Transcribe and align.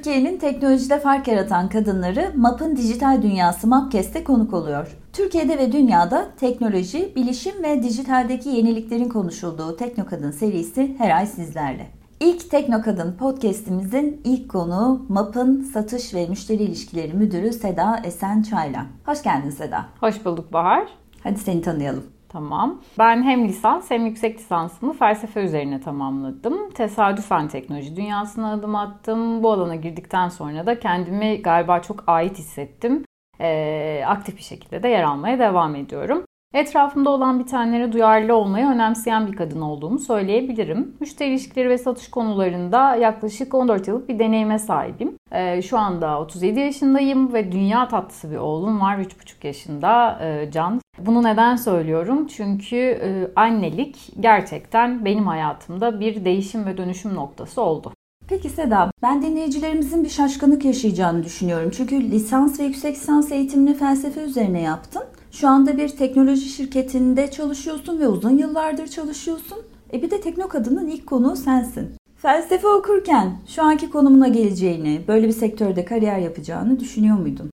Türkiye'nin 0.00 0.38
teknolojide 0.38 1.00
fark 1.00 1.28
yaratan 1.28 1.68
kadınları 1.68 2.32
MAP'ın 2.36 2.76
dijital 2.76 3.22
dünyası 3.22 3.66
MAPKES'te 3.66 4.24
konuk 4.24 4.54
oluyor. 4.54 4.96
Türkiye'de 5.12 5.58
ve 5.58 5.72
dünyada 5.72 6.28
teknoloji, 6.36 7.12
bilişim 7.16 7.62
ve 7.62 7.82
dijitaldeki 7.82 8.48
yeniliklerin 8.48 9.08
konuşulduğu 9.08 9.76
Teknokadın 9.76 10.30
serisi 10.30 10.94
her 10.98 11.16
ay 11.16 11.26
sizlerle. 11.26 11.86
İlk 12.20 12.50
Teknokadın 12.50 13.12
podcast'imizin 13.12 14.20
ilk 14.24 14.50
konuğu 14.50 15.06
MAP'ın 15.08 15.62
Satış 15.62 16.14
ve 16.14 16.26
Müşteri 16.26 16.62
İlişkileri 16.62 17.14
Müdürü 17.14 17.52
Seda 17.52 18.00
Esen 18.04 18.42
Çaylan. 18.42 18.86
Hoş 19.06 19.22
geldin 19.22 19.50
Seda. 19.50 19.86
Hoş 20.00 20.24
bulduk 20.24 20.52
Bahar. 20.52 20.88
Hadi 21.22 21.38
seni 21.38 21.62
tanıyalım. 21.62 22.19
Tamam. 22.32 22.80
Ben 22.98 23.22
hem 23.22 23.48
lisans 23.48 23.90
hem 23.90 24.06
yüksek 24.06 24.38
lisansımı 24.38 24.92
felsefe 24.92 25.40
üzerine 25.40 25.80
tamamladım. 25.80 26.70
Tesadüfen 26.70 27.48
teknoloji 27.48 27.96
dünyasına 27.96 28.52
adım 28.52 28.76
attım. 28.76 29.42
Bu 29.42 29.52
alana 29.52 29.76
girdikten 29.76 30.28
sonra 30.28 30.66
da 30.66 30.80
kendimi 30.80 31.42
galiba 31.42 31.82
çok 31.82 32.04
ait 32.06 32.38
hissettim. 32.38 33.04
Ee, 33.40 34.02
aktif 34.06 34.36
bir 34.36 34.42
şekilde 34.42 34.82
de 34.82 34.88
yer 34.88 35.02
almaya 35.02 35.38
devam 35.38 35.74
ediyorum. 35.74 36.24
Etrafımda 36.54 37.10
olan 37.10 37.38
bitenlere 37.38 37.92
duyarlı 37.92 38.34
olmayı 38.34 38.66
önemseyen 38.66 39.26
bir 39.26 39.36
kadın 39.36 39.60
olduğumu 39.60 39.98
söyleyebilirim. 39.98 40.96
Müşteri 41.00 41.30
ilişkileri 41.30 41.68
ve 41.68 41.78
satış 41.78 42.10
konularında 42.10 42.96
yaklaşık 42.96 43.54
14 43.54 43.88
yıllık 43.88 44.08
bir 44.08 44.18
deneyime 44.18 44.58
sahibim. 44.58 45.16
Ee, 45.32 45.62
şu 45.62 45.78
anda 45.78 46.20
37 46.20 46.60
yaşındayım 46.60 47.32
ve 47.32 47.52
dünya 47.52 47.88
tatlısı 47.88 48.30
bir 48.30 48.36
oğlum 48.36 48.80
var 48.80 48.98
3,5 48.98 49.46
yaşında 49.46 50.18
e, 50.22 50.50
Can. 50.50 50.80
Bunu 51.06 51.22
neden 51.22 51.56
söylüyorum? 51.56 52.26
Çünkü 52.26 52.76
e, 52.76 53.30
annelik 53.36 54.12
gerçekten 54.20 55.04
benim 55.04 55.26
hayatımda 55.26 56.00
bir 56.00 56.24
değişim 56.24 56.66
ve 56.66 56.76
dönüşüm 56.76 57.14
noktası 57.14 57.62
oldu. 57.62 57.92
Peki 58.28 58.48
Seda, 58.48 58.90
ben 59.02 59.22
dinleyicilerimizin 59.22 60.04
bir 60.04 60.08
şaşkınlık 60.08 60.64
yaşayacağını 60.64 61.24
düşünüyorum. 61.24 61.70
Çünkü 61.76 62.10
lisans 62.10 62.60
ve 62.60 62.64
yüksek 62.64 62.96
lisans 62.96 63.32
eğitimini 63.32 63.74
felsefe 63.74 64.20
üzerine 64.20 64.60
yaptın. 64.60 65.02
Şu 65.30 65.48
anda 65.48 65.76
bir 65.76 65.88
teknoloji 65.88 66.48
şirketinde 66.48 67.30
çalışıyorsun 67.30 68.00
ve 68.00 68.08
uzun 68.08 68.38
yıllardır 68.38 68.86
çalışıyorsun. 68.86 69.58
E 69.92 70.02
bir 70.02 70.10
de 70.10 70.20
Teknokadın'ın 70.20 70.88
ilk 70.88 71.06
konuğu 71.06 71.36
sensin. 71.36 71.90
Felsefe 72.16 72.68
okurken 72.68 73.32
şu 73.46 73.62
anki 73.62 73.90
konumuna 73.90 74.28
geleceğini, 74.28 75.00
böyle 75.08 75.26
bir 75.26 75.32
sektörde 75.32 75.84
kariyer 75.84 76.18
yapacağını 76.18 76.80
düşünüyor 76.80 77.18
muydun? 77.18 77.50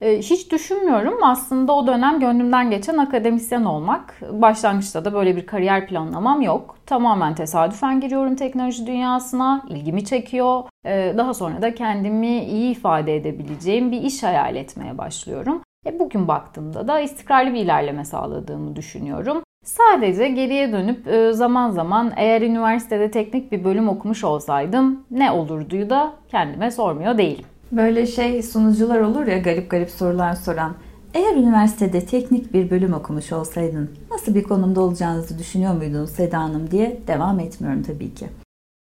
E, 0.00 0.18
hiç 0.18 0.52
düşünmüyorum. 0.52 1.18
Aslında 1.22 1.72
o 1.72 1.86
dönem 1.86 2.20
gönlümden 2.20 2.70
geçen 2.70 2.98
akademisyen 2.98 3.64
olmak. 3.64 4.14
Başlangıçta 4.30 5.04
da 5.04 5.14
böyle 5.14 5.36
bir 5.36 5.46
kariyer 5.46 5.86
planlamam 5.86 6.40
yok. 6.40 6.76
Tamamen 6.86 7.34
tesadüfen 7.34 8.00
giriyorum 8.00 8.36
teknoloji 8.36 8.86
dünyasına. 8.86 9.62
ilgimi 9.68 10.04
çekiyor. 10.04 10.62
E, 10.86 11.14
daha 11.16 11.34
sonra 11.34 11.62
da 11.62 11.74
kendimi 11.74 12.44
iyi 12.44 12.72
ifade 12.72 13.16
edebileceğim 13.16 13.92
bir 13.92 14.02
iş 14.02 14.22
hayal 14.22 14.56
etmeye 14.56 14.98
başlıyorum. 14.98 15.62
E 15.86 15.98
bugün 15.98 16.28
baktığımda 16.28 16.88
da 16.88 17.00
istikrarlı 17.00 17.54
bir 17.54 17.60
ilerleme 17.60 18.04
sağladığımı 18.04 18.76
düşünüyorum. 18.76 19.42
Sadece 19.64 20.28
geriye 20.28 20.72
dönüp 20.72 21.08
e, 21.08 21.32
zaman 21.32 21.70
zaman 21.70 22.12
eğer 22.16 22.42
üniversitede 22.42 23.10
teknik 23.10 23.52
bir 23.52 23.64
bölüm 23.64 23.88
okumuş 23.88 24.24
olsaydım 24.24 25.04
ne 25.10 25.30
olurduyu 25.30 25.90
da 25.90 26.12
kendime 26.28 26.70
sormuyor 26.70 27.18
değilim. 27.18 27.44
Böyle 27.72 28.06
şey 28.06 28.42
sunucular 28.42 29.00
olur 29.00 29.26
ya 29.26 29.38
garip 29.38 29.70
garip 29.70 29.90
sorular 29.90 30.34
soran. 30.34 30.74
Eğer 31.14 31.36
üniversitede 31.36 32.06
teknik 32.06 32.52
bir 32.54 32.70
bölüm 32.70 32.92
okumuş 32.92 33.32
olsaydın 33.32 33.90
nasıl 34.10 34.34
bir 34.34 34.42
konumda 34.42 34.80
olacağınızı 34.80 35.38
düşünüyor 35.38 35.74
muydun 35.74 36.04
Seda 36.04 36.38
Hanım 36.38 36.70
diye 36.70 37.00
devam 37.06 37.40
etmiyorum 37.40 37.82
tabii 37.82 38.14
ki. 38.14 38.26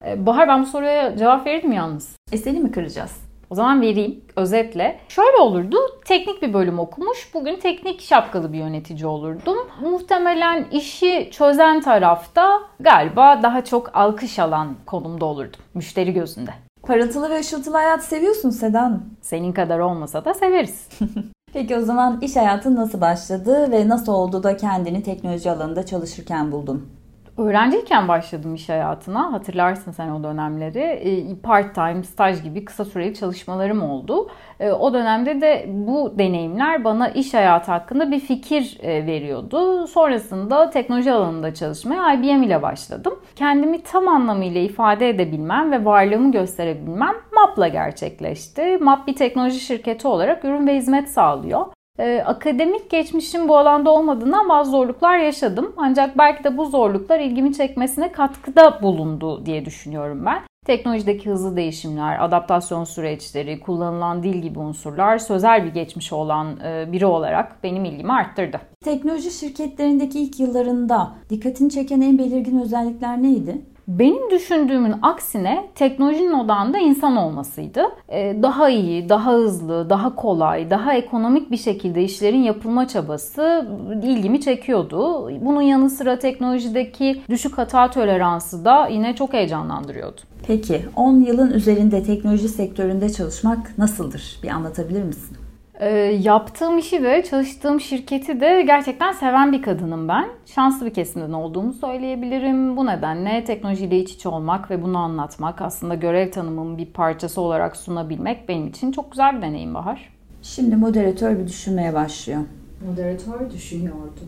E, 0.07 0.25
Bahar 0.25 0.47
ben 0.47 0.61
bu 0.61 0.65
soruya 0.65 1.17
cevap 1.17 1.45
verirdim 1.45 1.71
yalnız. 1.71 2.15
E 2.31 2.37
seni 2.37 2.59
mi 2.59 2.71
kıracağız? 2.71 3.11
O 3.49 3.55
zaman 3.55 3.81
vereyim 3.81 4.21
özetle. 4.35 4.99
Şöyle 5.09 5.37
olurdu. 5.37 5.77
Teknik 6.05 6.41
bir 6.41 6.53
bölüm 6.53 6.79
okumuş. 6.79 7.29
Bugün 7.33 7.55
teknik 7.55 8.01
şapkalı 8.01 8.53
bir 8.53 8.57
yönetici 8.57 9.05
olurdum. 9.05 9.57
Muhtemelen 9.81 10.65
işi 10.71 11.29
çözen 11.31 11.81
tarafta 11.81 12.61
galiba 12.79 13.43
daha 13.43 13.65
çok 13.65 13.95
alkış 13.97 14.39
alan 14.39 14.75
konumda 14.85 15.25
olurdum. 15.25 15.59
Müşteri 15.73 16.13
gözünde. 16.13 16.51
Parıltılı 16.83 17.29
ve 17.29 17.39
ışıltılı 17.39 17.75
hayat 17.75 18.03
seviyorsun 18.03 18.49
Sedan. 18.49 19.03
Senin 19.21 19.53
kadar 19.53 19.79
olmasa 19.79 20.25
da 20.25 20.33
severiz. 20.33 20.87
Peki 21.53 21.77
o 21.77 21.81
zaman 21.81 22.21
iş 22.21 22.35
hayatın 22.35 22.75
nasıl 22.75 23.01
başladı 23.01 23.71
ve 23.71 23.89
nasıl 23.89 24.13
oldu 24.13 24.43
da 24.43 24.57
kendini 24.57 25.03
teknoloji 25.03 25.51
alanında 25.51 25.85
çalışırken 25.85 26.51
buldun? 26.51 26.89
Öğrenciyken 27.37 28.07
başladım 28.07 28.55
iş 28.55 28.69
hayatına. 28.69 29.33
Hatırlarsın 29.33 29.91
sen 29.91 30.09
o 30.09 30.23
dönemleri. 30.23 30.79
E, 30.79 31.35
part 31.43 31.75
time, 31.75 32.03
staj 32.03 32.43
gibi 32.43 32.65
kısa 32.65 32.85
süreli 32.85 33.13
çalışmalarım 33.13 33.83
oldu. 33.83 34.29
E, 34.59 34.71
o 34.71 34.93
dönemde 34.93 35.41
de 35.41 35.65
bu 35.67 36.13
deneyimler 36.17 36.83
bana 36.83 37.09
iş 37.09 37.33
hayatı 37.33 37.71
hakkında 37.71 38.11
bir 38.11 38.19
fikir 38.19 38.77
e, 38.81 39.05
veriyordu. 39.05 39.87
Sonrasında 39.87 40.69
teknoloji 40.69 41.11
alanında 41.11 41.53
çalışmaya 41.53 42.13
IBM 42.13 42.43
ile 42.43 42.61
başladım. 42.61 43.19
Kendimi 43.35 43.83
tam 43.83 44.07
anlamıyla 44.07 44.61
ifade 44.61 45.09
edebilmem 45.09 45.71
ve 45.71 45.85
varlığımı 45.85 46.31
gösterebilmem 46.31 47.15
MAP'la 47.35 47.67
gerçekleşti. 47.67 48.77
MAP 48.77 49.07
bir 49.07 49.15
teknoloji 49.15 49.59
şirketi 49.59 50.07
olarak 50.07 50.45
ürün 50.45 50.67
ve 50.67 50.75
hizmet 50.75 51.09
sağlıyor. 51.09 51.65
Ee, 51.99 52.23
akademik 52.25 52.89
geçmişim 52.89 53.47
bu 53.47 53.57
alanda 53.57 53.91
olmadığından 53.91 54.49
bazı 54.49 54.71
zorluklar 54.71 55.17
yaşadım. 55.17 55.73
Ancak 55.77 56.17
belki 56.17 56.43
de 56.43 56.57
bu 56.57 56.65
zorluklar 56.65 57.19
ilgimi 57.19 57.53
çekmesine 57.53 58.11
katkıda 58.11 58.81
bulundu 58.81 59.45
diye 59.45 59.65
düşünüyorum 59.65 60.25
ben. 60.25 60.41
Teknolojideki 60.65 61.29
hızlı 61.29 61.55
değişimler, 61.55 62.25
adaptasyon 62.25 62.83
süreçleri, 62.83 63.59
kullanılan 63.59 64.23
dil 64.23 64.41
gibi 64.41 64.59
unsurlar 64.59 65.17
sözel 65.17 65.65
bir 65.65 65.73
geçmişi 65.73 66.15
olan 66.15 66.59
e, 66.59 66.91
biri 66.91 67.05
olarak 67.05 67.63
benim 67.63 67.85
ilgimi 67.85 68.13
arttırdı. 68.13 68.61
Teknoloji 68.83 69.31
şirketlerindeki 69.31 70.19
ilk 70.19 70.39
yıllarında 70.39 71.11
dikkatini 71.29 71.69
çeken 71.69 72.01
en 72.01 72.17
belirgin 72.17 72.59
özellikler 72.59 73.23
neydi? 73.23 73.61
Benim 73.87 74.31
düşündüğümün 74.31 74.95
aksine 75.01 75.69
teknolojinin 75.75 76.31
odağında 76.31 76.77
insan 76.77 77.17
olmasıydı. 77.17 77.83
Ee, 78.09 78.37
daha 78.41 78.69
iyi, 78.69 79.09
daha 79.09 79.31
hızlı, 79.31 79.89
daha 79.89 80.15
kolay, 80.15 80.69
daha 80.69 80.93
ekonomik 80.93 81.51
bir 81.51 81.57
şekilde 81.57 82.03
işlerin 82.03 82.43
yapılma 82.43 82.87
çabası 82.87 83.67
ilgimi 84.03 84.41
çekiyordu. 84.41 85.29
Bunun 85.45 85.61
yanı 85.61 85.89
sıra 85.89 86.19
teknolojideki 86.19 87.21
düşük 87.29 87.57
hata 87.57 87.91
toleransı 87.91 88.65
da 88.65 88.87
yine 88.87 89.15
çok 89.15 89.33
heyecanlandırıyordu. 89.33 90.21
Peki 90.47 90.81
10 90.95 91.21
yılın 91.21 91.51
üzerinde 91.51 92.03
teknoloji 92.03 92.49
sektöründe 92.49 93.09
çalışmak 93.09 93.77
nasıldır? 93.77 94.39
Bir 94.43 94.49
anlatabilir 94.49 95.03
misin? 95.03 95.37
E, 95.83 95.89
yaptığım 96.21 96.77
işi 96.77 97.03
de 97.03 97.23
çalıştığım 97.29 97.81
şirketi 97.81 98.39
de 98.39 98.63
gerçekten 98.67 99.11
seven 99.11 99.51
bir 99.51 99.61
kadınım 99.61 100.07
ben. 100.07 100.25
Şanslı 100.45 100.85
bir 100.85 100.93
kesimden 100.93 101.33
olduğumu 101.33 101.73
söyleyebilirim. 101.73 102.77
Bu 102.77 102.85
nedenle 102.85 103.43
teknolojiyle 103.43 103.99
iç 103.99 104.11
içe 104.11 104.29
olmak 104.29 104.71
ve 104.71 104.83
bunu 104.83 104.97
anlatmak 104.97 105.61
aslında 105.61 105.95
görev 105.95 106.31
tanımımın 106.31 106.77
bir 106.77 106.85
parçası 106.85 107.41
olarak 107.41 107.77
sunabilmek 107.77 108.49
benim 108.49 108.67
için 108.67 108.91
çok 108.91 109.11
güzel 109.11 109.37
bir 109.37 109.41
deneyim 109.41 109.73
Bahar. 109.73 110.09
Şimdi 110.41 110.75
moderatör 110.75 111.39
bir 111.39 111.47
düşünmeye 111.47 111.93
başlıyor. 111.93 112.41
Moderatör 112.87 113.51
düşünüyordu. 113.51 114.21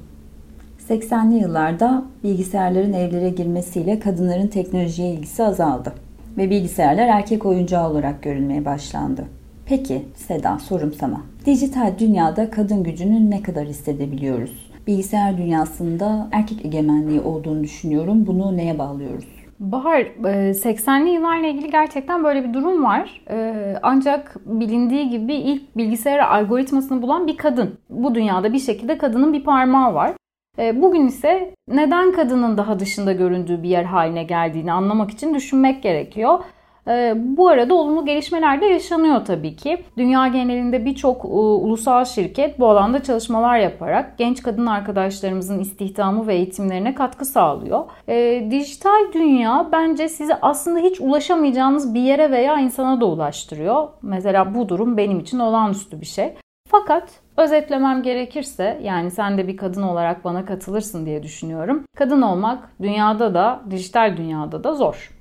80'li 0.90 1.36
yıllarda 1.36 2.04
bilgisayarların 2.24 2.94
evlere 2.94 3.30
girmesiyle 3.30 4.00
kadınların 4.00 4.48
teknolojiye 4.48 5.12
ilgisi 5.12 5.44
azaldı 5.44 5.94
ve 6.38 6.50
bilgisayarlar 6.50 7.08
erkek 7.08 7.46
oyuncağı 7.46 7.90
olarak 7.90 8.24
görülmeye 8.24 8.66
başlandı. 8.66 9.26
Peki 9.68 10.06
Seda 10.16 10.60
sorum 10.60 10.94
sana. 10.94 11.22
Dijital 11.46 11.94
dünyada 12.00 12.50
kadın 12.50 12.84
gücünü 12.84 13.30
ne 13.30 13.42
kadar 13.42 13.66
hissedebiliyoruz? 13.66 14.72
Bilgisayar 14.88 15.38
dünyasında 15.38 16.28
erkek 16.32 16.66
egemenliği 16.66 17.22
olduğunu 17.22 17.64
düşünüyorum. 17.64 18.28
Bunu 18.28 18.58
neye 18.58 18.80
bağlıyoruz? 18.80 19.26
Bahar, 19.60 20.02
80'li 20.02 21.10
e, 21.10 21.14
yıllarla 21.14 21.48
ilgili 21.48 21.72
gerçekten 21.72 22.24
böyle 22.24 22.44
bir 22.44 22.54
durum 22.54 22.84
var. 22.84 23.22
E, 23.30 23.54
ancak 23.84 24.36
bilindiği 24.46 25.10
gibi 25.10 25.34
ilk 25.34 25.78
bilgisayar 25.78 26.20
algoritmasını 26.20 27.02
bulan 27.02 27.28
bir 27.28 27.38
kadın. 27.38 27.80
Bu 27.90 28.16
dünyada 28.16 28.54
bir 28.54 28.60
şekilde 28.60 28.98
kadının 28.98 29.34
bir 29.34 29.44
parmağı 29.44 29.94
var. 29.94 30.14
E, 30.60 30.82
bugün 30.82 31.08
ise 31.08 31.54
neden 31.68 32.12
kadının 32.12 32.58
daha 32.58 32.80
dışında 32.80 33.14
göründüğü 33.14 33.64
bir 33.64 33.70
yer 33.70 33.84
haline 33.84 34.24
geldiğini 34.24 34.72
anlamak 34.72 35.12
için 35.12 35.34
düşünmek 35.34 35.84
gerekiyor. 35.84 36.40
Ee, 36.88 37.14
bu 37.18 37.48
arada 37.48 37.74
olumlu 37.74 38.06
gelişmeler 38.06 38.62
de 38.62 38.66
yaşanıyor 38.66 39.26
tabii 39.26 39.56
ki. 39.56 39.84
Dünya 39.98 40.28
genelinde 40.28 40.86
birçok 40.86 41.26
ulusal 41.26 42.06
şirket 42.06 42.60
bu 42.60 42.70
alanda 42.70 43.04
çalışmalar 43.04 43.58
yaparak 43.58 44.18
genç 44.18 44.44
kadın 44.44 44.66
arkadaşlarımızın 44.66 45.60
istihdamı 45.60 46.28
ve 46.28 46.36
eğitimlerine 46.36 46.96
katkı 46.96 47.26
sağlıyor. 47.26 47.86
E, 48.08 48.48
dijital 48.52 49.14
dünya 49.14 49.70
bence 49.72 50.10
sizi 50.10 50.36
aslında 50.42 50.80
hiç 50.80 51.02
ulaşamayacağınız 51.02 51.94
bir 51.94 52.02
yere 52.02 52.32
veya 52.32 52.60
insana 52.60 53.02
da 53.02 53.06
ulaştırıyor. 53.06 53.88
Mesela 54.02 54.56
bu 54.56 54.70
durum 54.70 54.98
benim 54.98 55.20
için 55.20 55.40
olağanüstü 55.40 56.02
bir 56.02 56.06
şey. 56.06 56.34
Fakat 56.68 57.10
özetlemem 57.38 58.04
gerekirse 58.04 58.80
yani 58.84 59.12
sen 59.12 59.38
de 59.38 59.48
bir 59.48 59.58
kadın 59.58 59.82
olarak 59.82 60.24
bana 60.24 60.46
katılırsın 60.46 61.06
diye 61.06 61.24
düşünüyorum. 61.24 61.84
Kadın 61.98 62.22
olmak 62.22 62.70
dünyada 62.82 63.34
da 63.34 63.62
dijital 63.72 64.18
dünyada 64.18 64.64
da 64.64 64.74
zor. 64.74 65.15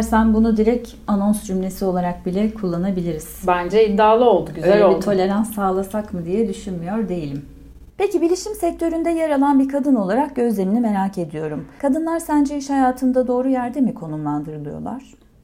İstersen 0.00 0.34
bunu 0.34 0.56
direkt 0.56 0.88
anons 1.06 1.44
cümlesi 1.44 1.84
olarak 1.84 2.26
bile 2.26 2.54
kullanabiliriz. 2.54 3.42
Bence 3.46 3.88
iddialı 3.88 4.24
oldu, 4.24 4.50
güzel 4.54 4.72
Öyle 4.72 4.84
oldu. 4.84 4.96
bir 4.96 5.00
tolerans 5.02 5.54
sağlasak 5.54 6.14
mı 6.14 6.24
diye 6.24 6.48
düşünmüyor 6.48 7.08
değilim. 7.08 7.44
Peki 7.96 8.20
bilişim 8.20 8.54
sektöründe 8.54 9.10
yer 9.10 9.30
alan 9.30 9.58
bir 9.58 9.68
kadın 9.68 9.94
olarak 9.94 10.36
gözlemini 10.36 10.80
merak 10.80 11.18
ediyorum. 11.18 11.64
Kadınlar 11.78 12.18
sence 12.18 12.56
iş 12.56 12.70
hayatında 12.70 13.26
doğru 13.26 13.48
yerde 13.48 13.80
mi 13.80 13.94
konumlandırılıyorlar? 13.94 15.02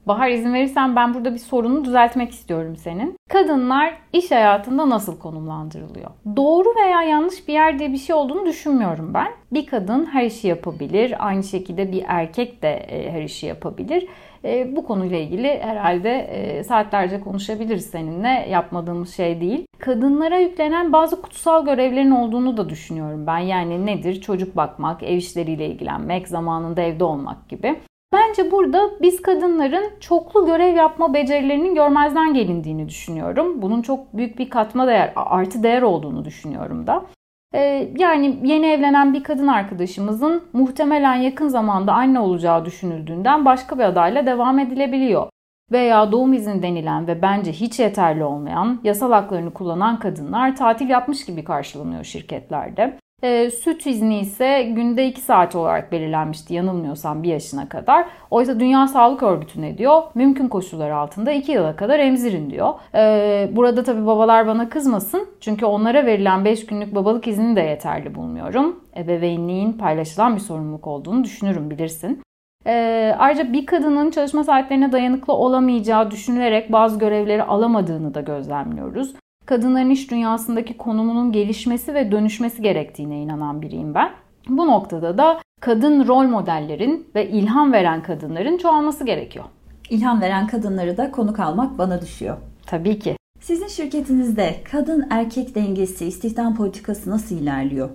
Bahar 0.09 0.29
izin 0.29 0.53
verirsen 0.53 0.95
ben 0.95 1.13
burada 1.13 1.33
bir 1.33 1.39
sorunu 1.39 1.85
düzeltmek 1.85 2.31
istiyorum 2.31 2.75
senin. 2.75 3.15
Kadınlar 3.29 3.93
iş 4.13 4.31
hayatında 4.31 4.89
nasıl 4.89 5.19
konumlandırılıyor? 5.19 6.11
Doğru 6.35 6.75
veya 6.75 7.01
yanlış 7.01 7.47
bir 7.47 7.53
yer 7.53 7.79
diye 7.79 7.93
bir 7.93 7.97
şey 7.97 8.15
olduğunu 8.15 8.45
düşünmüyorum 8.45 9.13
ben. 9.13 9.27
Bir 9.51 9.65
kadın 9.65 10.05
her 10.05 10.25
işi 10.25 10.47
yapabilir. 10.47 11.15
Aynı 11.19 11.43
şekilde 11.43 11.91
bir 11.91 12.03
erkek 12.07 12.61
de 12.61 12.69
e, 12.69 13.11
her 13.11 13.21
işi 13.21 13.45
yapabilir. 13.45 14.07
E, 14.43 14.75
bu 14.75 14.85
konuyla 14.85 15.17
ilgili 15.17 15.59
herhalde 15.61 16.17
e, 16.19 16.63
saatlerce 16.63 17.19
konuşabiliriz 17.19 17.85
seninle. 17.85 18.47
Yapmadığımız 18.49 19.15
şey 19.15 19.41
değil. 19.41 19.65
Kadınlara 19.79 20.37
yüklenen 20.37 20.93
bazı 20.93 21.21
kutsal 21.21 21.65
görevlerin 21.65 22.11
olduğunu 22.11 22.57
da 22.57 22.69
düşünüyorum 22.69 23.27
ben. 23.27 23.39
Yani 23.39 23.85
nedir? 23.85 24.21
Çocuk 24.21 24.55
bakmak, 24.55 25.03
ev 25.03 25.15
işleriyle 25.17 25.67
ilgilenmek, 25.67 26.27
zamanında 26.27 26.81
evde 26.81 27.03
olmak 27.03 27.49
gibi. 27.49 27.79
Bence 28.13 28.51
burada 28.51 28.89
biz 29.01 29.21
kadınların 29.21 29.99
çoklu 29.99 30.45
görev 30.45 30.75
yapma 30.75 31.13
becerilerinin 31.13 31.75
görmezden 31.75 32.33
gelindiğini 32.33 32.89
düşünüyorum. 32.89 33.61
Bunun 33.61 33.81
çok 33.81 34.17
büyük 34.17 34.39
bir 34.39 34.49
katma 34.49 34.87
değer, 34.87 35.13
artı 35.15 35.63
değer 35.63 35.81
olduğunu 35.81 36.25
düşünüyorum 36.25 36.87
da. 36.87 37.05
Ee, 37.53 37.91
yani 37.97 38.39
yeni 38.43 38.65
evlenen 38.65 39.13
bir 39.13 39.23
kadın 39.23 39.47
arkadaşımızın 39.47 40.43
muhtemelen 40.53 41.15
yakın 41.15 41.47
zamanda 41.47 41.93
anne 41.93 42.19
olacağı 42.19 42.65
düşünüldüğünden 42.65 43.45
başka 43.45 43.77
bir 43.77 43.83
adayla 43.83 44.25
devam 44.25 44.59
edilebiliyor. 44.59 45.29
Veya 45.71 46.11
doğum 46.11 46.33
izni 46.33 46.63
denilen 46.63 47.07
ve 47.07 47.21
bence 47.21 47.51
hiç 47.51 47.79
yeterli 47.79 48.23
olmayan 48.23 48.79
yasal 48.83 49.11
haklarını 49.11 49.53
kullanan 49.53 49.99
kadınlar 49.99 50.55
tatil 50.55 50.89
yapmış 50.89 51.25
gibi 51.25 51.43
karşılanıyor 51.43 52.03
şirketlerde. 52.03 52.97
E, 53.23 53.51
süt 53.51 53.85
izni 53.85 54.19
ise 54.19 54.63
günde 54.63 55.07
2 55.07 55.21
saat 55.21 55.55
olarak 55.55 55.91
belirlenmişti 55.91 56.53
yanılmıyorsam 56.53 57.23
1 57.23 57.29
yaşına 57.29 57.69
kadar. 57.69 58.05
Oysa 58.31 58.59
Dünya 58.59 58.87
Sağlık 58.87 59.23
Örgütü 59.23 59.61
ne 59.61 59.77
diyor? 59.77 60.03
Mümkün 60.15 60.47
koşullar 60.47 60.89
altında 60.89 61.31
2 61.31 61.51
yıla 61.51 61.75
kadar 61.75 61.99
emzirin 61.99 62.49
diyor. 62.49 62.73
E, 62.95 63.49
burada 63.55 63.83
tabii 63.83 64.05
babalar 64.05 64.47
bana 64.47 64.69
kızmasın. 64.69 65.27
Çünkü 65.41 65.65
onlara 65.65 66.05
verilen 66.05 66.45
5 66.45 66.65
günlük 66.65 66.95
babalık 66.95 67.27
izni 67.27 67.55
de 67.55 67.61
yeterli 67.61 68.15
bulmuyorum. 68.15 68.83
Ebeveynliğin 68.97 69.73
paylaşılan 69.73 70.35
bir 70.35 70.41
sorumluluk 70.41 70.87
olduğunu 70.87 71.23
düşünürüm 71.23 71.69
bilirsin. 71.69 72.23
E, 72.65 73.15
ayrıca 73.19 73.53
bir 73.53 73.65
kadının 73.65 74.11
çalışma 74.11 74.43
saatlerine 74.43 74.91
dayanıklı 74.91 75.33
olamayacağı 75.33 76.11
düşünülerek 76.11 76.71
bazı 76.71 76.99
görevleri 76.99 77.43
alamadığını 77.43 78.13
da 78.13 78.21
gözlemliyoruz 78.21 79.13
kadınların 79.49 79.89
iş 79.89 80.11
dünyasındaki 80.11 80.77
konumunun 80.77 81.31
gelişmesi 81.31 81.93
ve 81.93 82.11
dönüşmesi 82.11 82.61
gerektiğine 82.61 83.21
inanan 83.21 83.61
biriyim 83.61 83.93
ben. 83.93 84.11
Bu 84.49 84.67
noktada 84.67 85.17
da 85.17 85.41
kadın 85.61 86.07
rol 86.07 86.23
modellerin 86.23 87.07
ve 87.15 87.29
ilham 87.29 87.73
veren 87.73 88.03
kadınların 88.03 88.57
çoğalması 88.57 89.05
gerekiyor. 89.05 89.45
İlham 89.89 90.21
veren 90.21 90.47
kadınları 90.47 90.97
da 90.97 91.11
konuk 91.11 91.39
almak 91.39 91.77
bana 91.77 92.01
düşüyor. 92.01 92.37
Tabii 92.65 92.99
ki. 92.99 93.15
Sizin 93.39 93.67
şirketinizde 93.67 94.55
kadın 94.71 95.07
erkek 95.09 95.55
dengesi, 95.55 96.05
istihdam 96.05 96.55
politikası 96.55 97.09
nasıl 97.09 97.35
ilerliyor? 97.35 97.89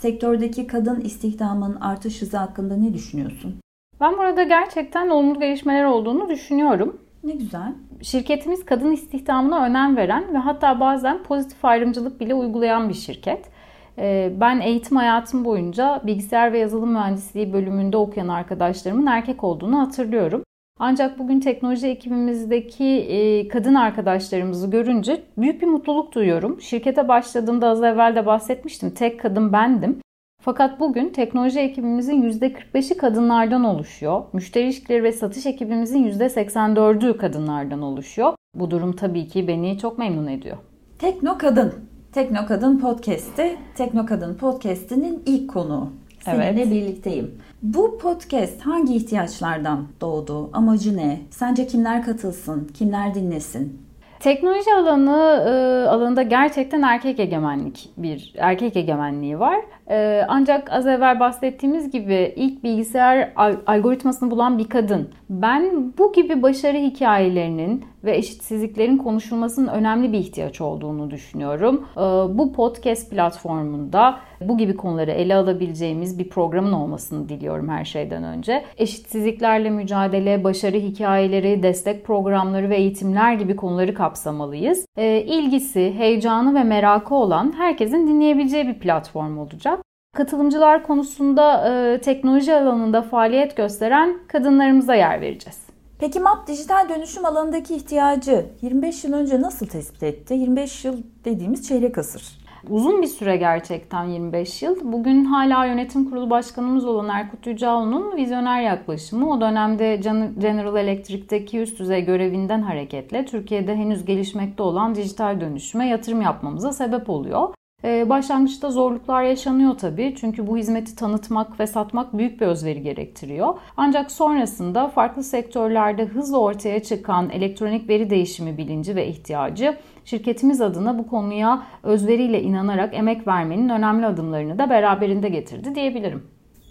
Sektördeki 0.00 0.66
kadın 0.66 1.00
istihdamın 1.00 1.76
artış 1.80 2.22
hızı 2.22 2.36
hakkında 2.36 2.76
ne 2.76 2.94
düşünüyorsun? 2.94 3.54
Ben 4.00 4.18
burada 4.18 4.42
gerçekten 4.42 5.08
olumlu 5.08 5.40
gelişmeler 5.40 5.84
olduğunu 5.84 6.28
düşünüyorum. 6.28 7.00
Ne 7.24 7.32
güzel. 7.32 7.74
Şirketimiz 8.02 8.64
kadın 8.64 8.92
istihdamına 8.92 9.64
önem 9.64 9.96
veren 9.96 10.34
ve 10.34 10.38
hatta 10.38 10.80
bazen 10.80 11.22
pozitif 11.22 11.64
ayrımcılık 11.64 12.20
bile 12.20 12.34
uygulayan 12.34 12.88
bir 12.88 12.94
şirket. 12.94 13.50
Ee, 13.98 14.32
ben 14.40 14.60
eğitim 14.60 14.96
hayatım 14.96 15.44
boyunca 15.44 16.02
bilgisayar 16.06 16.52
ve 16.52 16.58
yazılım 16.58 16.92
mühendisliği 16.92 17.52
bölümünde 17.52 17.96
okuyan 17.96 18.28
arkadaşlarımın 18.28 19.06
erkek 19.06 19.44
olduğunu 19.44 19.78
hatırlıyorum. 19.78 20.42
Ancak 20.78 21.18
bugün 21.18 21.40
teknoloji 21.40 21.86
ekibimizdeki 21.86 22.84
e, 22.84 23.48
kadın 23.48 23.74
arkadaşlarımızı 23.74 24.70
görünce 24.70 25.22
büyük 25.38 25.62
bir 25.62 25.66
mutluluk 25.66 26.14
duyuyorum. 26.14 26.60
Şirkete 26.60 27.08
başladığımda 27.08 27.68
az 27.68 27.82
evvel 27.82 28.16
de 28.16 28.26
bahsetmiştim. 28.26 28.90
Tek 28.90 29.20
kadın 29.20 29.52
bendim. 29.52 30.01
Fakat 30.44 30.80
bugün 30.80 31.08
teknoloji 31.08 31.60
ekibimizin 31.60 32.22
%45'i 32.22 32.96
kadınlardan 32.96 33.64
oluşuyor. 33.64 34.22
Müşteri 34.32 34.64
ilişkileri 34.64 35.02
ve 35.02 35.12
satış 35.12 35.46
ekibimizin 35.46 36.10
%84'ü 36.10 37.16
kadınlardan 37.16 37.82
oluşuyor. 37.82 38.34
Bu 38.54 38.70
durum 38.70 38.92
tabii 38.92 39.28
ki 39.28 39.48
beni 39.48 39.78
çok 39.78 39.98
memnun 39.98 40.26
ediyor. 40.26 40.56
Tekno 40.98 41.38
Kadın. 41.38 41.74
Tekno 42.12 42.46
Kadın 42.46 42.78
Podcast'i, 42.78 43.56
Tekno 43.74 44.06
Kadın 44.06 44.34
Podcast'inin 44.34 45.22
ilk 45.26 45.50
konuğu. 45.50 45.90
Seninle 46.20 46.44
evet. 46.44 46.70
birlikteyim. 46.70 47.30
Bu 47.62 47.98
podcast 47.98 48.60
hangi 48.60 48.94
ihtiyaçlardan 48.94 49.86
doğdu? 50.00 50.50
Amacı 50.52 50.96
ne? 50.96 51.20
Sence 51.30 51.66
kimler 51.66 52.02
katılsın? 52.04 52.70
Kimler 52.74 53.14
dinlesin? 53.14 53.82
Teknoloji 54.22 54.74
alanı 54.74 55.44
e, 55.46 55.88
alanında 55.88 56.22
gerçekten 56.22 56.82
erkek 56.82 57.20
egemenlik 57.20 57.90
bir 57.96 58.34
erkek 58.38 58.76
egemenliği 58.76 59.40
var. 59.40 59.56
E, 59.90 60.24
ancak 60.28 60.72
az 60.72 60.86
evvel 60.86 61.20
bahsettiğimiz 61.20 61.90
gibi 61.90 62.32
ilk 62.36 62.64
bilgisayar 62.64 63.32
algoritmasını 63.66 64.30
bulan 64.30 64.58
bir 64.58 64.68
kadın. 64.68 65.10
Ben 65.30 65.92
bu 65.98 66.12
gibi 66.12 66.42
başarı 66.42 66.76
hikayelerinin 66.76 67.84
ve 68.04 68.16
eşitsizliklerin 68.16 68.96
konuşulmasının 68.96 69.68
önemli 69.68 70.12
bir 70.12 70.18
ihtiyaç 70.18 70.60
olduğunu 70.60 71.10
düşünüyorum. 71.10 71.86
E, 71.96 72.00
bu 72.38 72.52
podcast 72.52 73.10
platformunda 73.10 74.18
bu 74.40 74.58
gibi 74.58 74.76
konuları 74.76 75.10
ele 75.10 75.34
alabileceğimiz 75.34 76.18
bir 76.18 76.28
programın 76.28 76.72
olmasını 76.72 77.28
diliyorum 77.28 77.68
her 77.68 77.84
şeyden 77.84 78.24
önce. 78.24 78.64
Eşitsizliklerle 78.76 79.70
mücadele, 79.70 80.44
başarı 80.44 80.76
hikayeleri, 80.76 81.62
destek 81.62 82.04
programları 82.04 82.70
ve 82.70 82.76
eğitimler 82.76 83.34
gibi 83.34 83.56
konuları 83.56 83.94
kapsamalıyız. 83.94 84.86
E, 84.96 85.20
ilgisi, 85.20 85.92
heyecanı 85.98 86.54
ve 86.54 86.64
merakı 86.64 87.14
olan 87.14 87.52
herkesin 87.56 88.06
dinleyebileceği 88.06 88.66
bir 88.66 88.78
platform 88.78 89.38
olacak. 89.38 89.82
Katılımcılar 90.16 90.82
konusunda 90.82 91.68
e, 91.68 92.00
teknoloji 92.00 92.54
alanında 92.54 93.02
faaliyet 93.02 93.56
gösteren 93.56 94.18
kadınlarımıza 94.28 94.94
yer 94.94 95.20
vereceğiz. 95.20 95.71
Peki 96.02 96.20
MAP 96.20 96.46
dijital 96.46 96.88
dönüşüm 96.88 97.24
alanındaki 97.24 97.74
ihtiyacı 97.74 98.46
25 98.62 99.04
yıl 99.04 99.12
önce 99.12 99.40
nasıl 99.40 99.66
tespit 99.66 100.02
etti? 100.02 100.34
25 100.34 100.84
yıl 100.84 100.96
dediğimiz 101.24 101.68
çeyrek 101.68 101.98
asır. 101.98 102.38
Uzun 102.68 103.02
bir 103.02 103.06
süre 103.06 103.36
gerçekten 103.36 104.04
25 104.04 104.62
yıl. 104.62 104.92
Bugün 104.92 105.24
hala 105.24 105.64
yönetim 105.66 106.10
kurulu 106.10 106.30
başkanımız 106.30 106.84
olan 106.84 107.08
Erkut 107.08 107.46
Yüceoğlu'nun 107.46 108.16
vizyoner 108.16 108.62
yaklaşımı 108.62 109.30
o 109.30 109.40
dönemde 109.40 109.96
General 110.38 110.76
Electric'teki 110.76 111.58
üst 111.58 111.78
düzey 111.78 112.04
görevinden 112.04 112.62
hareketle 112.62 113.24
Türkiye'de 113.24 113.76
henüz 113.76 114.04
gelişmekte 114.04 114.62
olan 114.62 114.94
dijital 114.94 115.40
dönüşüme 115.40 115.88
yatırım 115.88 116.22
yapmamıza 116.22 116.72
sebep 116.72 117.10
oluyor. 117.10 117.54
Ee, 117.84 118.08
başlangıçta 118.08 118.70
zorluklar 118.70 119.22
yaşanıyor 119.22 119.78
tabii 119.78 120.14
çünkü 120.16 120.46
bu 120.46 120.56
hizmeti 120.56 120.96
tanıtmak 120.96 121.60
ve 121.60 121.66
satmak 121.66 122.18
büyük 122.18 122.40
bir 122.40 122.46
özveri 122.46 122.82
gerektiriyor. 122.82 123.54
Ancak 123.76 124.10
sonrasında 124.10 124.88
farklı 124.88 125.22
sektörlerde 125.22 126.04
hızla 126.04 126.38
ortaya 126.38 126.82
çıkan 126.82 127.30
elektronik 127.30 127.88
veri 127.88 128.10
değişimi 128.10 128.58
bilinci 128.58 128.96
ve 128.96 129.06
ihtiyacı 129.06 129.76
şirketimiz 130.04 130.60
adına 130.60 130.98
bu 130.98 131.06
konuya 131.06 131.62
özveriyle 131.82 132.42
inanarak 132.42 132.94
emek 132.94 133.26
vermenin 133.26 133.68
önemli 133.68 134.06
adımlarını 134.06 134.58
da 134.58 134.70
beraberinde 134.70 135.28
getirdi 135.28 135.74
diyebilirim. 135.74 136.22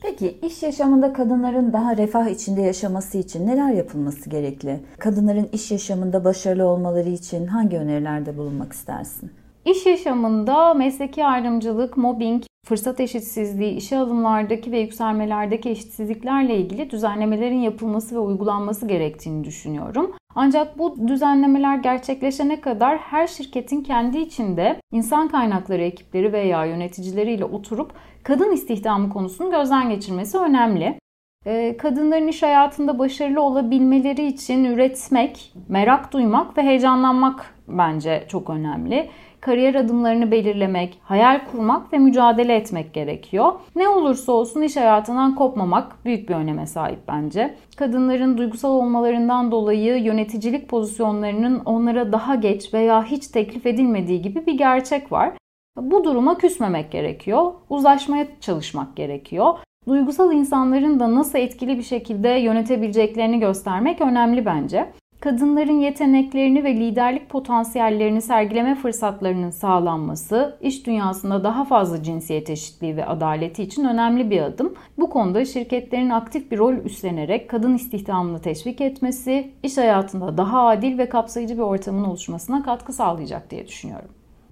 Peki 0.03 0.39
iş 0.41 0.63
yaşamında 0.63 1.13
kadınların 1.13 1.73
daha 1.73 1.97
refah 1.97 2.27
içinde 2.27 2.61
yaşaması 2.61 3.17
için 3.17 3.47
neler 3.47 3.73
yapılması 3.73 4.29
gerekli? 4.29 4.79
Kadınların 4.99 5.49
iş 5.53 5.71
yaşamında 5.71 6.23
başarılı 6.25 6.67
olmaları 6.67 7.09
için 7.09 7.47
hangi 7.47 7.77
önerilerde 7.77 8.37
bulunmak 8.37 8.73
istersin? 8.73 9.40
İş 9.65 9.85
yaşamında 9.85 10.73
mesleki 10.73 11.25
ayrımcılık, 11.25 11.97
mobbing, 11.97 12.43
fırsat 12.65 12.99
eşitsizliği, 12.99 13.75
işe 13.75 13.97
alımlardaki 13.97 14.71
ve 14.71 14.79
yükselmelerdeki 14.79 15.69
eşitsizliklerle 15.69 16.57
ilgili 16.57 16.89
düzenlemelerin 16.89 17.59
yapılması 17.59 18.15
ve 18.15 18.19
uygulanması 18.19 18.87
gerektiğini 18.87 19.43
düşünüyorum. 19.43 20.11
Ancak 20.35 20.79
bu 20.79 21.07
düzenlemeler 21.07 21.77
gerçekleşene 21.77 22.61
kadar 22.61 22.97
her 22.97 23.27
şirketin 23.27 23.81
kendi 23.81 24.17
içinde 24.17 24.79
insan 24.91 25.27
kaynakları 25.27 25.81
ekipleri 25.81 26.33
veya 26.33 26.65
yöneticileriyle 26.65 27.45
oturup 27.45 27.93
kadın 28.23 28.51
istihdamı 28.51 29.09
konusunu 29.09 29.51
gözden 29.51 29.89
geçirmesi 29.89 30.37
önemli. 30.37 30.99
Ee, 31.45 31.77
kadınların 31.77 32.27
iş 32.27 32.43
hayatında 32.43 32.99
başarılı 32.99 33.41
olabilmeleri 33.41 34.27
için 34.27 34.63
üretmek, 34.63 35.53
merak 35.69 36.13
duymak 36.13 36.57
ve 36.57 36.61
heyecanlanmak 36.61 37.55
bence 37.67 38.25
çok 38.27 38.49
önemli. 38.49 39.09
kariyer 39.39 39.75
adımlarını 39.75 40.31
belirlemek, 40.31 40.99
hayal 41.03 41.41
kurmak 41.51 41.93
ve 41.93 41.97
mücadele 41.97 42.55
etmek 42.55 42.93
gerekiyor. 42.93 43.53
Ne 43.75 43.89
olursa 43.89 44.31
olsun 44.31 44.61
iş 44.61 44.77
hayatından 44.77 45.35
kopmamak 45.35 46.05
büyük 46.05 46.29
bir 46.29 46.35
öneme 46.35 46.67
sahip 46.67 46.99
bence. 47.07 47.55
Kadınların 47.75 48.37
duygusal 48.37 48.71
olmalarından 48.71 49.51
dolayı 49.51 50.03
yöneticilik 50.03 50.69
pozisyonlarının 50.69 51.59
onlara 51.65 52.11
daha 52.11 52.35
geç 52.35 52.73
veya 52.73 53.03
hiç 53.03 53.27
teklif 53.27 53.65
edilmediği 53.65 54.21
gibi 54.21 54.45
bir 54.45 54.57
gerçek 54.57 55.11
var. 55.11 55.33
Bu 55.77 56.03
duruma 56.03 56.37
küsmemek 56.37 56.91
gerekiyor. 56.91 57.53
Uzlaşmaya 57.69 58.27
çalışmak 58.41 58.95
gerekiyor. 58.95 59.53
Duygusal 59.87 60.33
insanların 60.33 60.99
da 60.99 61.15
nasıl 61.15 61.39
etkili 61.39 61.77
bir 61.77 61.83
şekilde 61.83 62.29
yönetebileceklerini 62.29 63.39
göstermek 63.39 64.01
önemli 64.01 64.45
bence 64.45 64.91
kadınların 65.19 65.79
yeteneklerini 65.79 66.63
ve 66.63 66.75
liderlik 66.75 67.29
potansiyellerini 67.29 68.21
sergileme 68.21 68.75
fırsatlarının 68.75 69.49
sağlanması, 69.49 70.57
iş 70.61 70.85
dünyasında 70.85 71.43
daha 71.43 71.65
fazla 71.65 72.03
cinsiyet 72.03 72.49
eşitliği 72.49 72.97
ve 72.97 73.05
adaleti 73.05 73.63
için 73.63 73.85
önemli 73.85 74.29
bir 74.29 74.41
adım. 74.41 74.73
Bu 74.97 75.09
konuda 75.09 75.45
şirketlerin 75.45 76.09
aktif 76.09 76.51
bir 76.51 76.57
rol 76.57 76.73
üstlenerek 76.73 77.49
kadın 77.49 77.75
istihdamını 77.75 78.41
teşvik 78.41 78.81
etmesi, 78.81 79.51
iş 79.63 79.77
hayatında 79.77 80.37
daha 80.37 80.67
adil 80.67 80.97
ve 80.97 81.09
kapsayıcı 81.09 81.53
bir 81.53 81.63
ortamın 81.63 82.03
oluşmasına 82.03 82.63
katkı 82.63 82.93
sağlayacak 82.93 83.51
diye 83.51 83.67
düşünüyorum. 83.67 84.09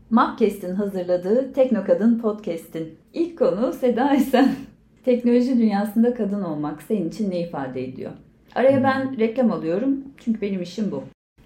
Mapkest'in 0.10 0.76
hazırladığı 0.76 1.54
Teknokadın 1.54 2.20
Podcast'in 2.20 2.98
ilk 3.14 3.40
konu 3.40 3.74
Seda 3.74 4.14
Esen. 4.14 4.50
Teknoloji 5.06 5.58
dünyasında 5.58 6.14
kadın 6.14 6.44
olmak 6.44 6.82
senin 6.82 7.10
için 7.10 7.32
ne 7.32 7.40
ifade 7.40 7.84
ediyor? 7.84 8.12
Araya 8.56 8.84
ben 8.84 9.20
reklam 9.20 9.52
alıyorum 9.52 10.04
çünkü 10.18 10.42
benim 10.42 10.62
işim 10.62 10.92
bu. 10.92 11.04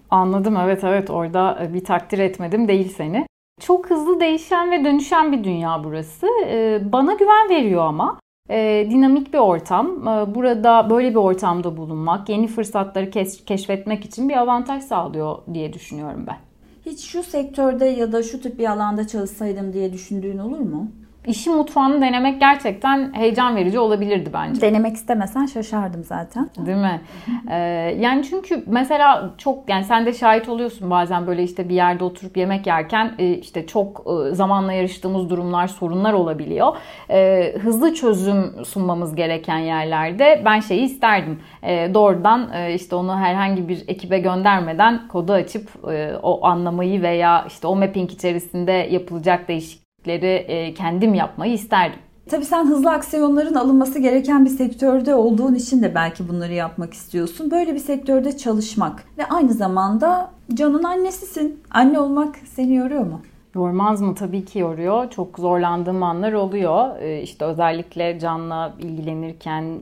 Anladım 0.09 0.57
evet 0.57 0.83
evet 0.83 1.09
orada 1.09 1.59
e, 1.63 1.73
bir 1.73 1.83
takdir 1.83 2.19
etmedim 2.19 2.67
değil 2.67 2.93
seni. 2.97 3.25
Çok 3.61 3.89
hızlı 3.89 4.19
değişen 4.19 4.71
ve 4.71 4.85
dönüşen 4.85 5.31
bir 5.31 5.43
dünya 5.43 5.83
burası. 5.83 6.27
E, 6.47 6.79
bana 6.91 7.13
güven 7.13 7.49
veriyor 7.49 7.81
ama. 7.83 8.19
E, 8.49 8.87
dinamik 8.89 9.33
bir 9.33 9.37
ortam. 9.39 10.05
Burada 10.35 10.89
böyle 10.89 11.09
bir 11.09 11.15
ortamda 11.15 11.77
bulunmak, 11.77 12.29
yeni 12.29 12.47
fırsatları 12.47 13.09
keşfetmek 13.45 14.05
için 14.05 14.29
bir 14.29 14.37
avantaj 14.37 14.83
sağlıyor 14.83 15.37
diye 15.53 15.73
düşünüyorum 15.73 16.25
ben. 16.27 16.37
Hiç 16.85 17.05
şu 17.05 17.23
sektörde 17.23 17.85
ya 17.85 18.11
da 18.11 18.23
şu 18.23 18.41
tip 18.41 18.59
bir 18.59 18.71
alanda 18.71 19.07
çalışsaydım 19.07 19.73
diye 19.73 19.93
düşündüğün 19.93 20.37
olur 20.37 20.59
mu? 20.59 20.91
İşi 21.27 21.49
mutfağını 21.49 22.01
denemek 22.01 22.39
gerçekten 22.39 23.13
heyecan 23.13 23.55
verici 23.55 23.79
olabilirdi 23.79 24.29
bence. 24.33 24.61
Denemek 24.61 24.95
istemesen 24.95 25.45
şaşardım 25.45 26.03
zaten. 26.03 26.49
Değil 26.65 26.77
mi? 26.77 27.01
ee, 27.51 27.55
yani 27.99 28.23
çünkü 28.23 28.63
mesela 28.67 29.33
çok 29.37 29.69
yani 29.69 29.83
sen 29.83 30.05
de 30.05 30.13
şahit 30.13 30.49
oluyorsun 30.49 30.89
bazen 30.89 31.27
böyle 31.27 31.43
işte 31.43 31.69
bir 31.69 31.75
yerde 31.75 32.03
oturup 32.03 32.37
yemek 32.37 32.67
yerken 32.67 33.11
e, 33.19 33.33
işte 33.33 33.67
çok 33.67 34.05
e, 34.07 34.35
zamanla 34.35 34.73
yarıştığımız 34.73 35.29
durumlar, 35.29 35.67
sorunlar 35.67 36.13
olabiliyor. 36.13 36.77
Ee, 37.09 37.53
hızlı 37.61 37.93
çözüm 37.93 38.65
sunmamız 38.65 39.15
gereken 39.15 39.57
yerlerde 39.57 40.41
ben 40.45 40.59
şeyi 40.59 40.81
isterdim. 40.81 41.39
Ee, 41.63 41.91
doğrudan 41.93 42.49
e, 42.53 42.73
işte 42.73 42.95
onu 42.95 43.17
herhangi 43.17 43.69
bir 43.69 43.83
ekibe 43.87 44.19
göndermeden 44.19 45.07
kodu 45.07 45.33
açıp 45.33 45.69
o 46.23 46.45
anlamayı 46.45 47.01
veya 47.01 47.45
işte 47.47 47.67
o 47.67 47.75
mapping 47.75 48.11
içerisinde 48.11 48.71
yapılacak 48.71 49.47
değişik 49.47 49.82
değişiklikleri 50.05 50.35
e, 50.47 50.73
kendim 50.73 51.13
yapmayı 51.13 51.53
isterdim. 51.53 51.99
Tabii 52.29 52.45
sen 52.45 52.65
hızlı 52.65 52.91
aksiyonların 52.91 53.55
alınması 53.55 53.99
gereken 53.99 54.45
bir 54.45 54.49
sektörde 54.49 55.15
olduğun 55.15 55.55
için 55.55 55.81
de 55.81 55.95
belki 55.95 56.29
bunları 56.29 56.53
yapmak 56.53 56.93
istiyorsun. 56.93 57.51
Böyle 57.51 57.73
bir 57.73 57.79
sektörde 57.79 58.37
çalışmak 58.37 59.03
ve 59.17 59.25
aynı 59.25 59.53
zamanda 59.53 60.31
Can'ın 60.53 60.83
annesisin. 60.83 61.59
Anne 61.71 61.99
olmak 61.99 62.35
seni 62.45 62.75
yoruyor 62.75 63.05
mu? 63.05 63.21
Yormaz 63.55 64.01
mı? 64.01 64.15
Tabii 64.15 64.45
ki 64.45 64.59
yoruyor. 64.59 65.09
Çok 65.09 65.39
zorlandığım 65.39 66.03
anlar 66.03 66.33
oluyor. 66.33 66.99
E, 67.01 67.21
işte 67.21 67.45
özellikle 67.45 68.19
Can'la 68.19 68.73
ilgilenirken, 68.79 69.79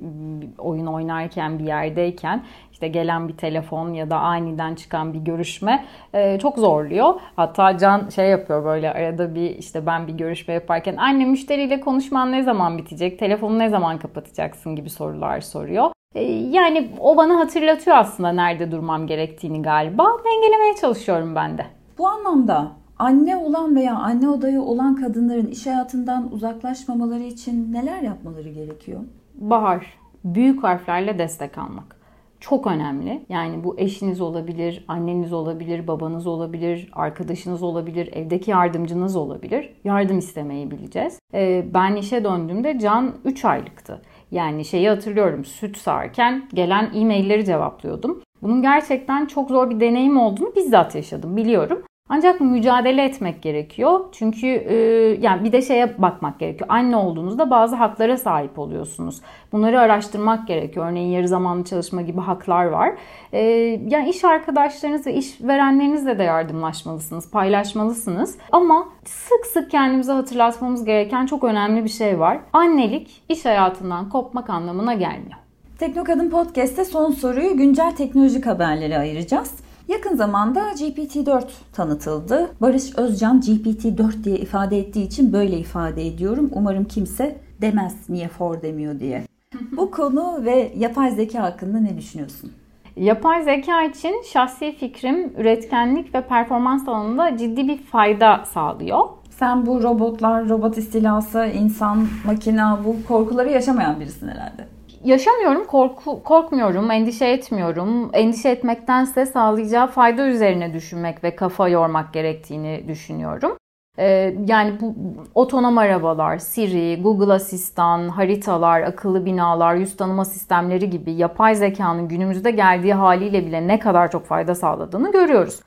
oyun 0.57 0.85
oynarken, 0.85 1.59
bir 1.59 1.63
yerdeyken 1.63 2.43
işte 2.81 2.87
gelen 2.87 3.27
bir 3.27 3.37
telefon 3.37 3.93
ya 3.93 4.09
da 4.09 4.19
aniden 4.19 4.75
çıkan 4.75 5.13
bir 5.13 5.19
görüşme 5.19 5.85
e, 6.13 6.39
çok 6.39 6.57
zorluyor. 6.57 7.13
Hatta 7.35 7.77
Can 7.77 8.09
şey 8.09 8.29
yapıyor 8.29 8.65
böyle 8.65 8.93
arada 8.93 9.35
bir 9.35 9.49
işte 9.49 9.85
ben 9.85 10.07
bir 10.07 10.13
görüşme 10.13 10.53
yaparken 10.53 10.95
anne 10.95 11.25
müşteriyle 11.25 11.79
konuşman 11.79 12.31
ne 12.31 12.43
zaman 12.43 12.77
bitecek, 12.77 13.19
telefonu 13.19 13.59
ne 13.59 13.69
zaman 13.69 13.99
kapatacaksın 13.99 14.75
gibi 14.75 14.89
sorular 14.89 15.41
soruyor. 15.41 15.91
E, 16.15 16.23
yani 16.23 16.89
o 16.99 17.17
bana 17.17 17.39
hatırlatıyor 17.39 17.97
aslında 17.97 18.31
nerede 18.31 18.71
durmam 18.71 19.07
gerektiğini 19.07 19.61
galiba. 19.61 20.07
Dengelemeye 20.25 20.75
çalışıyorum 20.81 21.35
ben 21.35 21.57
de. 21.57 21.65
Bu 21.97 22.07
anlamda 22.07 22.71
anne 22.99 23.37
olan 23.37 23.75
veya 23.75 23.95
anne 23.95 24.29
odayı 24.29 24.61
olan 24.61 24.95
kadınların 24.95 25.47
iş 25.47 25.67
hayatından 25.67 26.31
uzaklaşmamaları 26.31 27.23
için 27.23 27.73
neler 27.73 28.01
yapmaları 28.01 28.49
gerekiyor? 28.49 29.01
Bahar, 29.35 29.85
büyük 30.23 30.63
harflerle 30.63 31.19
destek 31.19 31.57
almak 31.57 32.00
çok 32.41 32.67
önemli. 32.67 33.25
Yani 33.29 33.63
bu 33.63 33.79
eşiniz 33.79 34.21
olabilir, 34.21 34.85
anneniz 34.87 35.33
olabilir, 35.33 35.87
babanız 35.87 36.27
olabilir, 36.27 36.89
arkadaşınız 36.93 37.63
olabilir, 37.63 38.09
evdeki 38.13 38.51
yardımcınız 38.51 39.15
olabilir. 39.15 39.73
Yardım 39.83 40.19
istemeyi 40.19 40.71
bileceğiz. 40.71 41.19
Ee, 41.33 41.65
ben 41.73 41.95
işe 41.95 42.23
döndüğümde 42.23 42.79
Can 42.79 43.15
3 43.25 43.45
aylıktı. 43.45 44.01
Yani 44.31 44.65
şeyi 44.65 44.89
hatırlıyorum 44.89 45.45
süt 45.45 45.77
sağarken 45.77 46.49
gelen 46.53 46.91
e-mailleri 46.93 47.45
cevaplıyordum. 47.45 48.21
Bunun 48.41 48.61
gerçekten 48.61 49.25
çok 49.25 49.49
zor 49.49 49.69
bir 49.69 49.79
deneyim 49.79 50.17
olduğunu 50.17 50.55
bizzat 50.55 50.95
yaşadım 50.95 51.37
biliyorum. 51.37 51.83
Ancak 52.13 52.41
mücadele 52.41 53.03
etmek 53.03 53.41
gerekiyor. 53.41 53.99
Çünkü 54.11 54.47
e, 54.47 54.75
yani 55.21 55.43
bir 55.43 55.51
de 55.51 55.61
şeye 55.61 56.01
bakmak 56.01 56.39
gerekiyor. 56.39 56.69
Anne 56.69 56.95
olduğunuzda 56.95 57.49
bazı 57.49 57.75
haklara 57.75 58.17
sahip 58.17 58.59
oluyorsunuz. 58.59 59.21
Bunları 59.51 59.79
araştırmak 59.79 60.47
gerekiyor. 60.47 60.85
Örneğin 60.89 61.11
yarı 61.11 61.27
zamanlı 61.27 61.63
çalışma 61.63 62.01
gibi 62.01 62.21
haklar 62.21 62.65
var. 62.65 62.93
E, 63.33 63.41
yani 63.87 64.09
iş 64.09 64.23
arkadaşlarınız 64.23 65.07
ve 65.07 65.13
iş 65.13 65.41
verenlerinizle 65.41 66.19
de 66.19 66.23
yardımlaşmalısınız, 66.23 67.31
paylaşmalısınız. 67.31 68.37
Ama 68.51 68.87
sık 69.05 69.45
sık 69.45 69.71
kendimize 69.71 70.11
hatırlatmamız 70.11 70.85
gereken 70.85 71.25
çok 71.25 71.43
önemli 71.43 71.83
bir 71.83 71.89
şey 71.89 72.19
var. 72.19 72.39
Annelik 72.53 73.23
iş 73.29 73.45
hayatından 73.45 74.09
kopmak 74.09 74.49
anlamına 74.49 74.93
gelmiyor. 74.93 75.39
Teknokadın 75.79 76.29
Podcast'te 76.29 76.85
son 76.85 77.11
soruyu 77.11 77.57
güncel 77.57 77.95
teknolojik 77.95 78.45
haberleri 78.45 78.97
ayıracağız. 78.97 79.70
Yakın 79.91 80.15
zamanda 80.15 80.71
GPT-4 80.71 81.43
tanıtıldı. 81.73 82.51
Barış 82.61 82.97
Özcan 82.97 83.39
GPT-4 83.39 84.23
diye 84.23 84.37
ifade 84.37 84.79
ettiği 84.79 85.05
için 85.05 85.33
böyle 85.33 85.57
ifade 85.57 86.07
ediyorum. 86.07 86.49
Umarım 86.53 86.85
kimse 86.85 87.37
demez 87.61 88.09
niye 88.09 88.27
for 88.27 88.61
demiyor 88.61 88.99
diye. 88.99 89.23
Bu 89.71 89.91
konu 89.91 90.45
ve 90.45 90.71
yapay 90.77 91.11
zeka 91.11 91.43
hakkında 91.43 91.79
ne 91.79 91.97
düşünüyorsun? 91.97 92.51
Yapay 92.95 93.43
zeka 93.43 93.83
için 93.83 94.15
şahsi 94.33 94.75
fikrim 94.79 95.33
üretkenlik 95.37 96.15
ve 96.15 96.21
performans 96.21 96.87
alanında 96.87 97.37
ciddi 97.37 97.67
bir 97.67 97.77
fayda 97.77 98.43
sağlıyor. 98.45 98.99
Sen 99.29 99.65
bu 99.65 99.83
robotlar, 99.83 100.49
robot 100.49 100.77
istilası, 100.77 101.45
insan, 101.45 102.07
makina 102.25 102.79
bu 102.85 102.95
korkuları 103.07 103.49
yaşamayan 103.49 103.99
birisin 103.99 104.27
herhalde 104.27 104.67
yaşamıyorum, 105.03 105.65
korku, 105.65 106.23
korkmuyorum, 106.23 106.91
endişe 106.91 107.25
etmiyorum. 107.25 108.09
Endişe 108.13 108.49
etmektense 108.49 109.25
sağlayacağı 109.25 109.87
fayda 109.87 110.27
üzerine 110.27 110.73
düşünmek 110.73 111.23
ve 111.23 111.35
kafa 111.35 111.69
yormak 111.69 112.13
gerektiğini 112.13 112.83
düşünüyorum. 112.87 113.57
Ee, 113.99 114.35
yani 114.47 114.73
bu 114.81 114.95
otonom 115.35 115.77
arabalar, 115.77 116.37
Siri, 116.37 117.01
Google 117.01 117.33
Asistan, 117.33 118.09
haritalar, 118.09 118.81
akıllı 118.81 119.25
binalar, 119.25 119.75
yüz 119.75 119.97
tanıma 119.97 120.25
sistemleri 120.25 120.89
gibi 120.89 121.11
yapay 121.11 121.55
zekanın 121.55 122.07
günümüzde 122.07 122.51
geldiği 122.51 122.93
haliyle 122.93 123.45
bile 123.45 123.67
ne 123.67 123.79
kadar 123.79 124.11
çok 124.11 124.25
fayda 124.25 124.55
sağladığını 124.55 125.11
görüyoruz. 125.11 125.59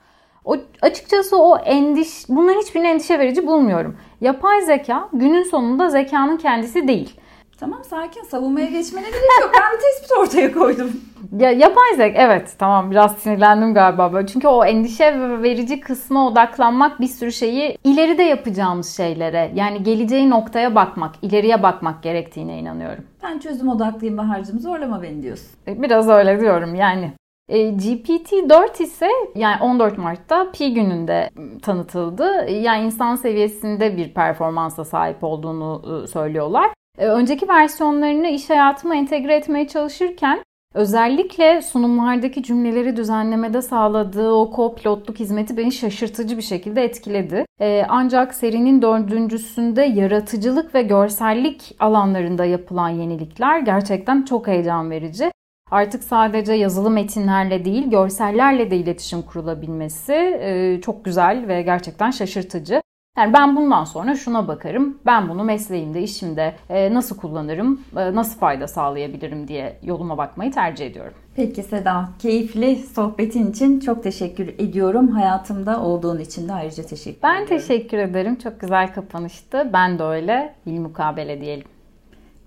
O, 0.45 0.57
açıkçası 0.81 1.37
o 1.37 1.57
endiş, 1.57 2.29
bunların 2.29 2.61
hiçbirini 2.61 2.87
endişe 2.87 3.19
verici 3.19 3.47
bulmuyorum. 3.47 3.97
Yapay 4.21 4.61
zeka 4.61 5.09
günün 5.13 5.43
sonunda 5.43 5.89
zekanın 5.89 6.37
kendisi 6.37 6.87
değil. 6.87 7.19
Tamam 7.59 7.83
sakin 7.83 8.23
savunmaya 8.23 8.65
geçmene 8.65 9.05
gerek 9.09 9.29
yok. 9.41 9.51
Ben 9.53 9.77
bir 9.77 9.81
tespit 9.81 10.17
ortaya 10.17 10.51
koydum. 10.51 10.91
Ya, 11.39 11.51
yapay 11.51 11.95
zeka 11.95 12.21
evet 12.21 12.55
tamam 12.59 12.91
biraz 12.91 13.17
sinirlendim 13.17 13.73
galiba 13.73 14.13
böyle. 14.13 14.27
Çünkü 14.27 14.47
o 14.47 14.65
endişe 14.65 15.19
verici 15.43 15.79
kısma 15.79 16.27
odaklanmak 16.27 16.99
bir 16.99 17.07
sürü 17.07 17.31
şeyi 17.31 17.77
ileride 17.83 18.23
yapacağımız 18.23 18.97
şeylere 18.97 19.51
yani 19.55 19.83
geleceği 19.83 20.29
noktaya 20.29 20.75
bakmak, 20.75 21.15
ileriye 21.21 21.63
bakmak 21.63 22.03
gerektiğine 22.03 22.59
inanıyorum. 22.59 23.03
Ben 23.23 23.39
çözüm 23.39 23.69
odaklıyım 23.69 24.17
Bahar'cığım 24.17 24.59
zorlama 24.59 25.01
beni 25.01 25.23
diyorsun. 25.23 25.47
E, 25.67 25.81
biraz 25.81 26.09
öyle 26.09 26.39
diyorum 26.39 26.75
yani. 26.75 27.11
E, 27.49 27.57
GPT-4 27.69 28.83
ise 28.83 29.09
yani 29.35 29.63
14 29.63 29.97
Mart'ta 29.97 30.51
Pi 30.51 30.73
gününde 30.73 31.29
tanıtıldı. 31.61 32.49
Yani 32.49 32.85
insan 32.85 33.15
seviyesinde 33.15 33.97
bir 33.97 34.13
performansa 34.13 34.85
sahip 34.85 35.23
olduğunu 35.23 36.03
e, 36.03 36.07
söylüyorlar. 36.07 36.69
Ee, 36.97 37.07
önceki 37.07 37.47
versiyonlarını 37.47 38.27
iş 38.27 38.49
hayatıma 38.49 38.95
entegre 38.95 39.35
etmeye 39.35 39.67
çalışırken 39.67 40.43
Özellikle 40.75 41.61
sunumlardaki 41.61 42.43
cümleleri 42.43 42.97
düzenlemede 42.97 43.61
sağladığı 43.61 44.31
o 44.31 44.51
co-pilotluk 44.55 45.19
hizmeti 45.19 45.57
beni 45.57 45.71
şaşırtıcı 45.71 46.37
bir 46.37 46.41
şekilde 46.41 46.83
etkiledi. 46.83 47.45
Ee, 47.61 47.85
ancak 47.89 48.33
serinin 48.33 48.81
dördüncüsünde 48.81 49.81
yaratıcılık 49.81 50.75
ve 50.75 50.81
görsellik 50.81 51.75
alanlarında 51.79 52.45
yapılan 52.45 52.89
yenilikler 52.89 53.59
gerçekten 53.59 54.21
çok 54.21 54.47
heyecan 54.47 54.91
verici. 54.91 55.31
Artık 55.71 56.03
sadece 56.03 56.53
yazılı 56.53 56.89
metinlerle 56.89 57.65
değil, 57.65 57.89
görsellerle 57.89 58.71
de 58.71 58.77
iletişim 58.77 59.21
kurulabilmesi 59.21 60.13
e, 60.41 60.81
çok 60.81 61.05
güzel 61.05 61.47
ve 61.47 61.61
gerçekten 61.61 62.11
şaşırtıcı. 62.11 62.81
Yani 63.17 63.33
ben 63.33 63.55
bundan 63.55 63.83
sonra 63.83 64.15
şuna 64.15 64.47
bakarım. 64.47 64.97
Ben 65.05 65.29
bunu 65.29 65.43
mesleğimde, 65.43 66.03
işimde 66.03 66.55
e, 66.69 66.93
nasıl 66.93 67.17
kullanırım, 67.17 67.81
e, 67.97 68.15
nasıl 68.15 68.39
fayda 68.39 68.67
sağlayabilirim 68.67 69.47
diye 69.47 69.79
yoluma 69.83 70.17
bakmayı 70.17 70.51
tercih 70.51 70.85
ediyorum. 70.85 71.13
Peki 71.35 71.63
Seda, 71.63 72.09
keyifli 72.19 72.75
sohbetin 72.75 73.51
için 73.51 73.79
çok 73.79 74.03
teşekkür 74.03 74.47
ediyorum. 74.47 75.07
Hayatımda 75.07 75.81
olduğun 75.81 76.19
için 76.19 76.47
de 76.47 76.53
ayrıca 76.53 76.83
teşekkür 76.83 77.23
ben 77.23 77.29
ediyorum. 77.33 77.47
Ben 77.51 77.57
teşekkür 77.57 77.97
ederim. 77.97 78.35
Çok 78.35 78.59
güzel 78.59 78.93
kapanıştı. 78.93 79.69
Ben 79.73 79.99
de 79.99 80.03
öyle. 80.03 80.55
mukabele 80.65 81.41
diyelim. 81.41 81.67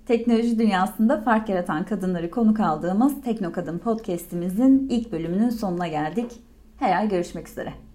Teknoloji 0.06 0.58
dünyasında 0.58 1.20
fark 1.20 1.48
yaratan 1.48 1.84
kadınları 1.84 2.30
konuk 2.30 2.60
aldığımız 2.60 3.22
Tekno 3.22 3.52
Kadın 3.52 3.78
podcast'imizin 3.78 4.88
ilk 4.90 5.12
bölümünün 5.12 5.50
sonuna 5.50 5.88
geldik. 5.88 6.32
Her 6.78 6.96
ay 6.96 7.08
görüşmek 7.08 7.48
üzere. 7.48 7.87